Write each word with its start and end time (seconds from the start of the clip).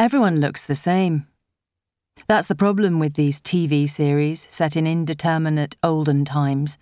Everyone 0.00 0.38
looks 0.38 0.64
the 0.64 0.76
same. 0.76 1.26
That's 2.28 2.46
the 2.46 2.54
problem 2.54 3.00
with 3.00 3.14
these 3.14 3.40
TV 3.40 3.88
series 3.88 4.46
set 4.48 4.76
in 4.76 4.86
indeterminate 4.86 5.76
olden 5.82 6.24
times. 6.24 6.78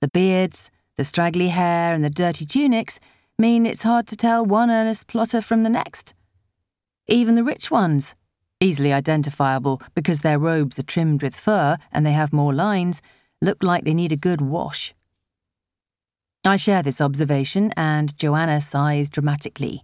The 0.00 0.06
beards, 0.06 0.70
the 0.96 1.02
straggly 1.02 1.48
hair, 1.48 1.92
and 1.92 2.04
the 2.04 2.10
dirty 2.10 2.46
tunics 2.46 3.00
mean 3.40 3.66
it's 3.66 3.82
hard 3.82 4.06
to 4.06 4.16
tell 4.16 4.46
one 4.46 4.70
earnest 4.70 5.08
plotter 5.08 5.40
from 5.40 5.64
the 5.64 5.68
next. 5.68 6.14
Even 7.08 7.34
the 7.34 7.42
rich 7.42 7.72
ones, 7.72 8.14
easily 8.60 8.92
identifiable 8.92 9.82
because 9.96 10.20
their 10.20 10.38
robes 10.38 10.78
are 10.78 10.84
trimmed 10.84 11.24
with 11.24 11.34
fur 11.34 11.76
and 11.90 12.06
they 12.06 12.12
have 12.12 12.32
more 12.32 12.54
lines, 12.54 13.02
look 13.42 13.64
like 13.64 13.82
they 13.82 13.94
need 13.94 14.12
a 14.12 14.16
good 14.16 14.40
wash. 14.40 14.94
I 16.44 16.56
share 16.56 16.84
this 16.84 17.00
observation, 17.00 17.72
and 17.76 18.16
Joanna 18.16 18.60
sighs 18.60 19.10
dramatically. 19.10 19.82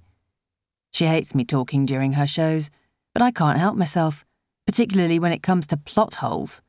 She 0.95 1.07
hates 1.07 1.35
me 1.35 1.45
talking 1.45 1.87
during 1.87 2.13
her 2.13 2.27
shows, 2.27 2.71
but 3.15 3.21
I 3.21 3.33
can't 3.33 3.59
help 3.59 3.77
myself, 3.77 4.25
particularly 4.65 5.19
when 5.19 5.33
it 5.33 5.43
comes 5.43 5.67
to 5.67 5.77
plot 5.77 6.15
holes. 6.15 6.63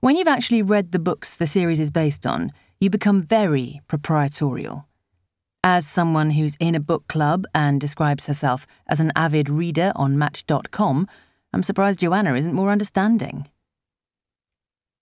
When 0.00 0.16
you've 0.16 0.26
actually 0.26 0.60
read 0.60 0.90
the 0.90 0.98
books 0.98 1.32
the 1.32 1.46
series 1.46 1.78
is 1.78 1.92
based 1.92 2.26
on, 2.26 2.50
you 2.80 2.90
become 2.90 3.22
very 3.22 3.80
proprietorial. 3.86 4.88
As 5.62 5.86
someone 5.86 6.30
who's 6.30 6.56
in 6.58 6.74
a 6.74 6.80
book 6.80 7.06
club 7.06 7.46
and 7.54 7.80
describes 7.80 8.26
herself 8.26 8.66
as 8.88 8.98
an 8.98 9.12
avid 9.14 9.48
reader 9.48 9.92
on 9.94 10.18
Match.com, 10.18 11.06
I'm 11.52 11.62
surprised 11.62 12.00
Joanna 12.00 12.34
isn't 12.34 12.54
more 12.54 12.72
understanding. 12.72 13.46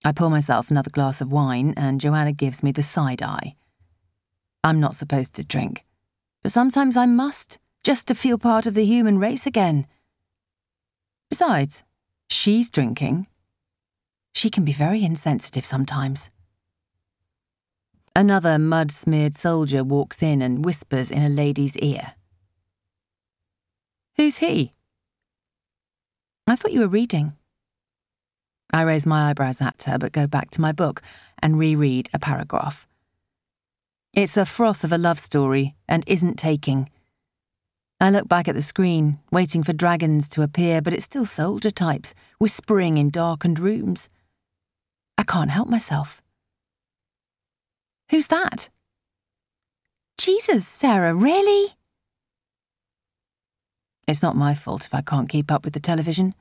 I 0.05 0.13
pour 0.13 0.29
myself 0.29 0.71
another 0.71 0.91
glass 0.91 1.23
of 1.23 1.33
wine, 1.33 1.73
and 1.75 2.03
Joanna 2.03 2.33
gives 2.33 2.63
me 2.63 2.71
the 2.71 2.83
side 2.83 3.23
eye. 3.23 3.57
I'm 4.63 4.79
not 4.79 4.95
supposed 4.95 5.33
to 5.37 5.43
drink, 5.43 5.87
but 6.43 6.53
sometimes 6.53 6.99
I 6.99 7.07
must 7.07 7.59
just 7.85 8.09
to 8.09 8.15
feel 8.15 8.39
part 8.39 8.67
of 8.67 8.75
the 8.75 8.85
human 8.85 9.19
race 9.19 9.47
again. 9.47 9.87
Besides, 11.29 11.85
she's 12.29 12.71
drinking. 12.71 13.29
She 14.35 14.51
can 14.51 14.65
be 14.65 14.73
very 14.73 15.05
insensitive 15.05 15.65
sometimes. 15.65 16.31
Another 18.17 18.59
mud 18.59 18.91
smeared 18.91 19.37
soldier 19.37 19.85
walks 19.85 20.23
in 20.23 20.41
and 20.41 20.65
whispers 20.65 21.11
in 21.11 21.23
a 21.23 21.29
lady's 21.29 21.77
ear. 21.77 22.15
Who's 24.17 24.39
he? 24.39 24.73
I 26.47 26.57
thought 26.57 26.73
you 26.73 26.81
were 26.81 26.89
reading. 26.89 27.35
I 28.73 28.83
raise 28.83 29.07
my 29.07 29.31
eyebrows 29.31 29.61
at 29.61 29.83
her, 29.85 29.99
but 29.99 30.13
go 30.13 30.27
back 30.27 30.51
to 30.53 30.61
my 30.61 30.73
book 30.73 31.03
and 31.41 31.59
reread 31.59 32.09
a 32.15 32.19
paragraph. 32.19 32.87
It's 34.13 34.37
a 34.37 34.47
froth 34.47 34.85
of 34.85 34.93
a 34.93 34.99
love 34.99 35.19
story 35.19 35.75
and 35.89 36.05
isn't 36.07 36.39
taking. 36.39 36.89
I 38.01 38.11
look 38.11 38.29
back 38.29 38.49
at 38.49 38.55
the 38.55 38.63
screen, 38.63 39.19
waiting 39.31 39.63
for 39.63 39.73
dragons 39.73 40.29
to 40.31 40.43
appear, 40.43 40.83
but 40.83 40.93
it's 40.93 41.05
still 41.05 41.27
soldier 41.27 41.71
types, 41.71 42.13
whispering 42.39 42.99
in 42.99 43.11
darkened 43.11 43.59
rooms. 43.59 44.09
I 45.17 45.23
can't 45.23 45.51
help 45.51 45.69
myself. 45.69 46.21
Who's 48.11 48.27
that? 48.27 48.69
Jesus, 50.19 50.67
Sarah, 50.67 51.15
really? 51.15 51.75
It's 54.07 54.23
not 54.23 54.37
my 54.37 54.55
fault 54.55 54.85
if 54.85 54.95
I 54.95 55.01
can't 55.01 55.29
keep 55.29 55.51
up 55.51 55.65
with 55.65 55.73
the 55.75 55.81
television. 55.81 56.35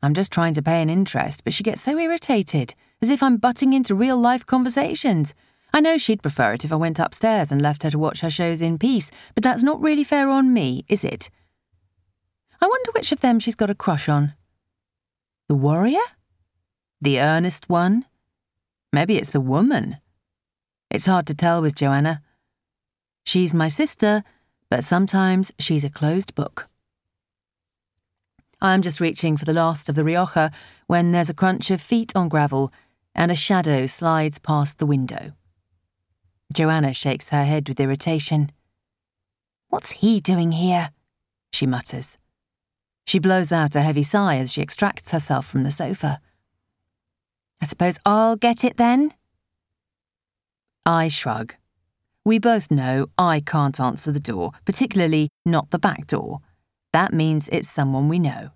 I'm 0.00 0.14
just 0.14 0.30
trying 0.30 0.54
to 0.54 0.62
pay 0.62 0.80
an 0.80 0.88
interest, 0.88 1.42
but 1.42 1.52
she 1.52 1.64
gets 1.64 1.82
so 1.82 1.98
irritated, 1.98 2.74
as 3.02 3.10
if 3.10 3.22
I'm 3.22 3.36
butting 3.36 3.72
into 3.72 3.94
real 3.94 4.16
life 4.16 4.46
conversations. 4.46 5.34
I 5.72 5.80
know 5.80 5.98
she'd 5.98 6.22
prefer 6.22 6.54
it 6.54 6.64
if 6.64 6.72
I 6.72 6.76
went 6.76 6.98
upstairs 6.98 7.52
and 7.52 7.60
left 7.60 7.82
her 7.82 7.90
to 7.90 7.98
watch 7.98 8.20
her 8.20 8.30
shows 8.30 8.60
in 8.60 8.78
peace, 8.78 9.10
but 9.34 9.44
that's 9.44 9.62
not 9.62 9.80
really 9.80 10.04
fair 10.04 10.28
on 10.28 10.52
me, 10.52 10.84
is 10.88 11.04
it? 11.04 11.30
I 12.60 12.66
wonder 12.66 12.90
which 12.92 13.12
of 13.12 13.20
them 13.20 13.38
she's 13.38 13.54
got 13.54 13.70
a 13.70 13.74
crush 13.74 14.08
on. 14.08 14.34
The 15.48 15.54
warrior? 15.54 16.00
The 17.00 17.20
earnest 17.20 17.68
one? 17.68 18.04
Maybe 18.92 19.16
it's 19.16 19.28
the 19.28 19.40
woman. 19.40 19.98
It's 20.90 21.06
hard 21.06 21.26
to 21.26 21.34
tell 21.34 21.60
with 21.60 21.74
Joanna. 21.74 22.22
She's 23.24 23.52
my 23.52 23.68
sister, 23.68 24.24
but 24.70 24.84
sometimes 24.84 25.52
she's 25.58 25.84
a 25.84 25.90
closed 25.90 26.34
book. 26.34 26.68
I'm 28.60 28.82
just 28.82 29.00
reaching 29.00 29.36
for 29.36 29.44
the 29.44 29.52
last 29.52 29.88
of 29.88 29.94
the 29.94 30.02
Rioja 30.02 30.50
when 30.88 31.12
there's 31.12 31.30
a 31.30 31.34
crunch 31.34 31.70
of 31.70 31.80
feet 31.80 32.12
on 32.16 32.28
gravel 32.28 32.72
and 33.14 33.30
a 33.30 33.36
shadow 33.36 33.86
slides 33.86 34.38
past 34.38 34.78
the 34.78 34.86
window. 34.86 35.32
Joanna 36.52 36.92
shakes 36.92 37.28
her 37.28 37.44
head 37.44 37.68
with 37.68 37.80
irritation. 37.80 38.50
What's 39.68 39.90
he 39.90 40.20
doing 40.20 40.52
here? 40.52 40.90
she 41.52 41.66
mutters. 41.66 42.18
She 43.06 43.18
blows 43.18 43.52
out 43.52 43.76
a 43.76 43.82
heavy 43.82 44.02
sigh 44.02 44.36
as 44.36 44.52
she 44.52 44.62
extracts 44.62 45.10
herself 45.10 45.46
from 45.46 45.62
the 45.62 45.70
sofa. 45.70 46.20
I 47.60 47.66
suppose 47.66 47.98
I'll 48.04 48.36
get 48.36 48.64
it 48.64 48.76
then? 48.76 49.12
I 50.84 51.08
shrug. 51.08 51.54
We 52.24 52.38
both 52.38 52.70
know 52.70 53.06
I 53.16 53.40
can't 53.40 53.80
answer 53.80 54.12
the 54.12 54.20
door, 54.20 54.52
particularly 54.64 55.30
not 55.46 55.70
the 55.70 55.78
back 55.78 56.06
door. 56.06 56.40
That 56.92 57.12
means 57.12 57.48
it's 57.50 57.68
someone 57.68 58.08
we 58.08 58.18
know. 58.18 58.50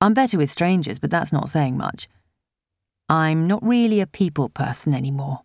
I'm 0.00 0.14
better 0.14 0.38
with 0.38 0.50
strangers, 0.50 0.98
but 0.98 1.10
that's 1.10 1.32
not 1.32 1.48
saying 1.48 1.76
much. 1.76 2.08
I'm 3.08 3.46
not 3.46 3.64
really 3.64 4.00
a 4.00 4.06
people 4.06 4.48
person 4.48 4.94
anymore. 4.94 5.42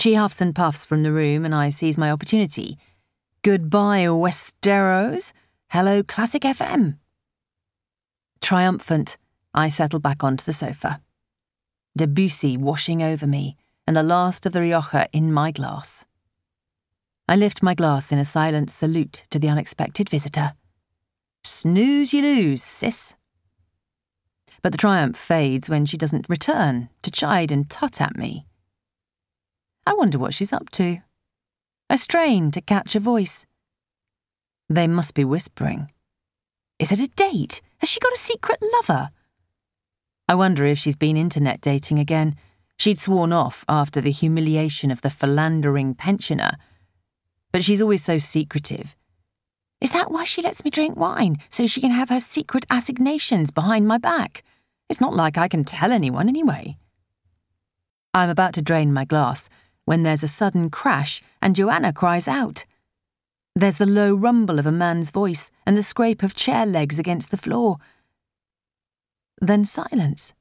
She 0.00 0.14
huffs 0.14 0.40
and 0.40 0.54
puffs 0.54 0.86
from 0.86 1.02
the 1.02 1.12
room, 1.12 1.44
and 1.44 1.54
I 1.54 1.68
seize 1.68 1.98
my 1.98 2.10
opportunity. 2.10 2.78
Goodbye, 3.42 4.06
Westeros. 4.06 5.34
Hello, 5.68 6.02
Classic 6.02 6.40
FM. 6.40 6.96
Triumphant, 8.40 9.18
I 9.52 9.68
settle 9.68 10.00
back 10.00 10.24
onto 10.24 10.42
the 10.42 10.54
sofa. 10.54 11.02
Debussy 11.98 12.56
washing 12.56 13.02
over 13.02 13.26
me, 13.26 13.58
and 13.86 13.94
the 13.94 14.02
last 14.02 14.46
of 14.46 14.54
the 14.54 14.62
Rioja 14.62 15.06
in 15.12 15.34
my 15.34 15.50
glass. 15.50 16.06
I 17.28 17.36
lift 17.36 17.62
my 17.62 17.74
glass 17.74 18.10
in 18.10 18.18
a 18.18 18.24
silent 18.24 18.70
salute 18.70 19.24
to 19.28 19.38
the 19.38 19.50
unexpected 19.50 20.08
visitor. 20.08 20.54
Snooze 21.44 22.14
you 22.14 22.22
lose, 22.22 22.62
sis. 22.62 23.16
But 24.62 24.72
the 24.72 24.78
triumph 24.78 25.18
fades 25.18 25.68
when 25.68 25.84
she 25.84 25.98
doesn't 25.98 26.30
return 26.30 26.88
to 27.02 27.10
chide 27.10 27.52
and 27.52 27.68
tut 27.68 28.00
at 28.00 28.16
me. 28.16 28.46
I 29.86 29.94
wonder 29.94 30.18
what 30.18 30.34
she's 30.34 30.52
up 30.52 30.70
to. 30.70 30.98
I 31.88 31.96
strain 31.96 32.50
to 32.52 32.60
catch 32.60 32.94
a 32.94 33.00
voice. 33.00 33.44
They 34.68 34.86
must 34.86 35.14
be 35.14 35.24
whispering. 35.24 35.90
Is 36.78 36.92
it 36.92 37.00
a 37.00 37.08
date? 37.08 37.60
Has 37.78 37.90
she 37.90 38.00
got 38.00 38.12
a 38.12 38.18
secret 38.18 38.62
lover? 38.74 39.10
I 40.28 40.34
wonder 40.34 40.64
if 40.64 40.78
she's 40.78 40.96
been 40.96 41.16
internet 41.16 41.60
dating 41.60 41.98
again. 41.98 42.36
She'd 42.78 42.98
sworn 42.98 43.32
off 43.32 43.64
after 43.68 44.00
the 44.00 44.12
humiliation 44.12 44.90
of 44.90 45.02
the 45.02 45.10
philandering 45.10 45.94
pensioner. 45.94 46.52
But 47.52 47.64
she's 47.64 47.82
always 47.82 48.04
so 48.04 48.18
secretive. 48.18 48.96
Is 49.80 49.90
that 49.90 50.12
why 50.12 50.24
she 50.24 50.42
lets 50.42 50.64
me 50.64 50.70
drink 50.70 50.96
wine, 50.96 51.38
so 51.48 51.66
she 51.66 51.80
can 51.80 51.90
have 51.90 52.10
her 52.10 52.20
secret 52.20 52.64
assignations 52.70 53.50
behind 53.50 53.88
my 53.88 53.98
back? 53.98 54.44
It's 54.88 55.00
not 55.00 55.16
like 55.16 55.36
I 55.36 55.48
can 55.48 55.64
tell 55.64 55.90
anyone 55.90 56.28
anyway. 56.28 56.76
I'm 58.14 58.28
about 58.28 58.54
to 58.54 58.62
drain 58.62 58.92
my 58.92 59.04
glass 59.04 59.48
when 59.90 60.04
there's 60.04 60.22
a 60.22 60.28
sudden 60.28 60.70
crash 60.70 61.20
and 61.42 61.56
Joanna 61.56 61.92
cries 61.92 62.28
out. 62.28 62.64
There's 63.56 63.74
the 63.74 63.86
low 63.86 64.14
rumble 64.14 64.60
of 64.60 64.66
a 64.66 64.70
man's 64.70 65.10
voice 65.10 65.50
and 65.66 65.76
the 65.76 65.82
scrape 65.82 66.22
of 66.22 66.36
chair 66.36 66.64
legs 66.64 67.00
against 67.00 67.32
the 67.32 67.36
floor. 67.36 67.78
Then 69.40 69.64
silence. 69.64 70.32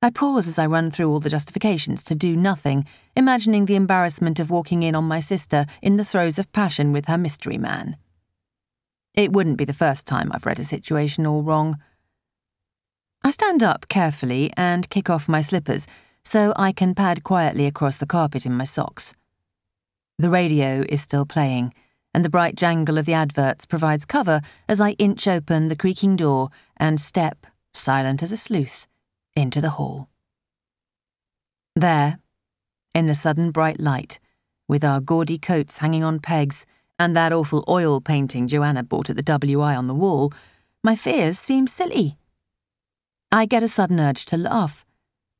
I 0.00 0.10
pause 0.10 0.46
as 0.46 0.60
I 0.60 0.66
run 0.66 0.92
through 0.92 1.10
all 1.10 1.18
the 1.18 1.28
justifications 1.28 2.04
to 2.04 2.14
do 2.14 2.36
nothing, 2.36 2.86
imagining 3.16 3.66
the 3.66 3.74
embarrassment 3.74 4.38
of 4.38 4.48
walking 4.48 4.84
in 4.84 4.94
on 4.94 5.02
my 5.02 5.18
sister 5.18 5.66
in 5.82 5.96
the 5.96 6.04
throes 6.04 6.38
of 6.38 6.52
passion 6.52 6.92
with 6.92 7.06
her 7.06 7.18
mystery 7.18 7.58
man. 7.58 7.96
It 9.14 9.32
wouldn't 9.32 9.58
be 9.58 9.64
the 9.64 9.72
first 9.72 10.06
time 10.06 10.30
I've 10.30 10.46
read 10.46 10.60
a 10.60 10.64
situation 10.64 11.26
all 11.26 11.42
wrong. 11.42 11.78
I 13.24 13.30
stand 13.30 13.64
up 13.64 13.88
carefully 13.88 14.52
and 14.56 14.88
kick 14.88 15.10
off 15.10 15.28
my 15.28 15.40
slippers 15.40 15.88
so 16.26 16.52
I 16.56 16.72
can 16.72 16.92
pad 16.92 17.22
quietly 17.22 17.66
across 17.66 17.98
the 17.98 18.04
carpet 18.04 18.44
in 18.44 18.52
my 18.52 18.64
socks. 18.64 19.14
The 20.18 20.28
radio 20.28 20.84
is 20.88 21.00
still 21.00 21.24
playing, 21.24 21.72
and 22.12 22.24
the 22.24 22.28
bright 22.28 22.56
jangle 22.56 22.98
of 22.98 23.06
the 23.06 23.12
adverts 23.12 23.64
provides 23.64 24.04
cover 24.04 24.40
as 24.68 24.80
I 24.80 24.96
inch 24.98 25.28
open 25.28 25.68
the 25.68 25.76
creaking 25.76 26.16
door 26.16 26.50
and 26.78 26.98
step, 26.98 27.46
silent 27.72 28.24
as 28.24 28.32
a 28.32 28.36
sleuth, 28.36 28.88
into 29.36 29.60
the 29.60 29.70
hall. 29.70 30.08
There, 31.76 32.18
in 32.92 33.06
the 33.06 33.14
sudden 33.14 33.52
bright 33.52 33.78
light, 33.78 34.18
with 34.66 34.82
our 34.82 35.00
gaudy 35.00 35.38
coats 35.38 35.78
hanging 35.78 36.02
on 36.02 36.18
pegs 36.18 36.66
and 36.98 37.14
that 37.14 37.32
awful 37.32 37.62
oil 37.68 38.00
painting 38.00 38.48
Joanna 38.48 38.82
bought 38.82 39.10
at 39.10 39.16
the 39.16 39.22
WI 39.22 39.76
on 39.76 39.86
the 39.86 39.94
wall, 39.94 40.32
my 40.82 40.96
fears 40.96 41.38
seem 41.38 41.68
silly. 41.68 42.18
I 43.30 43.46
get 43.46 43.62
a 43.62 43.68
sudden 43.68 44.00
urge 44.00 44.24
to 44.24 44.36
laugh 44.36 44.85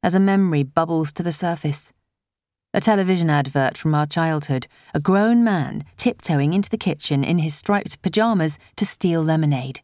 as 0.02 0.14
a 0.14 0.20
memory 0.20 0.62
bubbles 0.62 1.12
to 1.12 1.22
the 1.22 1.32
surface. 1.32 1.92
a 2.74 2.80
television 2.80 3.30
advert 3.30 3.78
from 3.78 3.94
our 3.94 4.04
childhood, 4.04 4.66
a 4.92 5.00
grown 5.00 5.42
man 5.42 5.82
tiptoeing 5.96 6.52
into 6.52 6.68
the 6.68 6.76
kitchen 6.76 7.24
in 7.24 7.38
his 7.38 7.54
striped 7.54 8.02
pyjamas 8.02 8.58
to 8.76 8.84
steal 8.84 9.22
lemonade. 9.22 9.80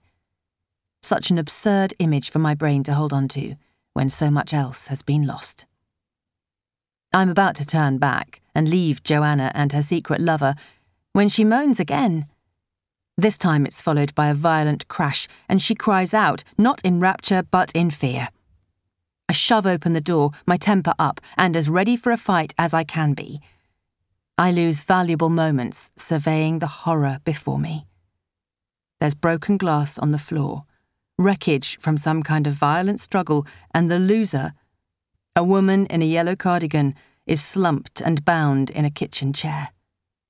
Such 1.03 1.31
an 1.31 1.39
absurd 1.39 1.95
image 1.99 2.31
for 2.31 2.39
my 2.39 2.55
brain 2.55 2.83
to 2.85 2.95
hold 2.95 3.13
on 3.15 3.29
to 3.29 3.55
when 3.95 4.11
so 4.11 4.31
much 4.31 4.53
else 4.53 4.89
has 4.89 5.03
been 5.03 5.27
lost. 5.27 5.65
I'm 7.15 7.31
about 7.31 7.57
to 7.57 7.67
turn 7.67 7.99
back 7.99 8.41
and 8.55 8.69
leave 8.69 9.03
Joanna 9.03 9.51
and 9.55 9.73
her 9.73 9.83
secret 9.83 10.21
lover 10.21 10.55
when 11.13 11.29
she 11.29 11.45
moans 11.45 11.81
again. 11.81 12.27
This 13.17 13.37
time 13.37 13.67
it's 13.67 13.83
followed 13.83 14.15
by 14.15 14.29
a 14.29 14.35
violent 14.35 14.89
crash, 14.89 15.29
and 15.49 15.61
she 15.61 15.75
cries 15.75 16.15
out, 16.15 16.45
not 16.57 16.81
in 16.83 17.01
rapture, 17.01 17.43
but 17.43 17.71
in 17.73 17.91
fear. 17.91 18.29
I 19.33 19.35
shove 19.35 19.65
open 19.67 19.95
the 19.95 20.03
door, 20.03 20.33
my 20.45 20.59
temper 20.59 20.93
up, 20.99 21.19
and 21.39 21.57
as 21.57 21.71
ready 21.71 21.97
for 21.97 22.13
a 22.13 22.19
fight 22.19 22.53
as 22.59 22.75
I 22.75 22.85
can 22.85 23.15
be. 23.15 23.41
I 24.37 24.53
lose 24.53 24.83
valuable 24.83 25.31
moments 25.31 25.91
surveying 25.97 26.59
the 26.59 26.67
horror 26.85 27.19
before 27.25 27.59
me. 27.59 27.87
There's 29.01 29.15
broken 29.15 29.57
glass 29.57 29.97
on 29.97 30.11
the 30.11 30.19
floor, 30.19 30.65
wreckage 31.19 31.79
from 31.79 31.97
some 31.97 32.23
kind 32.23 32.47
of 32.47 32.53
violent 32.53 33.01
struggle, 33.01 33.47
and 33.75 33.91
the 33.91 33.99
loser, 33.99 34.53
a 35.35 35.43
woman 35.43 35.87
in 35.87 36.03
a 36.03 36.13
yellow 36.17 36.37
cardigan, 36.37 36.95
is 37.27 37.43
slumped 37.43 38.03
and 38.03 38.27
bound 38.27 38.69
in 38.69 38.85
a 38.85 38.91
kitchen 38.91 39.33
chair. 39.33 39.71